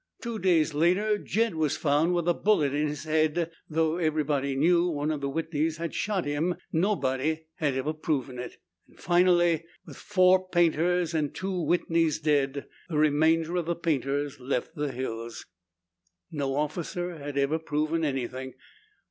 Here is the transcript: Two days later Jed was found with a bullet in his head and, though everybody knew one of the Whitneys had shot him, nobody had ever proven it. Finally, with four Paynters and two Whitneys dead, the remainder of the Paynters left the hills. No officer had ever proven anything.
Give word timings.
Two 0.19 0.39
days 0.39 0.73
later 0.73 1.19
Jed 1.19 1.53
was 1.53 1.77
found 1.77 2.15
with 2.15 2.27
a 2.27 2.33
bullet 2.33 2.73
in 2.73 2.87
his 2.87 3.03
head 3.03 3.37
and, 3.37 3.51
though 3.69 3.97
everybody 3.97 4.55
knew 4.55 4.87
one 4.87 5.11
of 5.11 5.21
the 5.21 5.29
Whitneys 5.29 5.77
had 5.77 5.93
shot 5.93 6.25
him, 6.25 6.55
nobody 6.71 7.45
had 7.57 7.75
ever 7.75 7.93
proven 7.93 8.39
it. 8.39 8.57
Finally, 8.97 9.63
with 9.85 9.97
four 9.97 10.49
Paynters 10.49 11.13
and 11.13 11.35
two 11.35 11.51
Whitneys 11.53 12.17
dead, 12.19 12.65
the 12.89 12.97
remainder 12.97 13.55
of 13.57 13.67
the 13.67 13.75
Paynters 13.75 14.39
left 14.39 14.73
the 14.73 14.91
hills. 14.91 15.45
No 16.31 16.55
officer 16.55 17.19
had 17.19 17.37
ever 17.37 17.59
proven 17.59 18.03
anything. 18.03 18.55